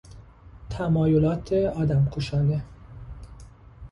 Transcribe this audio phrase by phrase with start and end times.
[0.69, 2.63] تمایلات آدمکشانه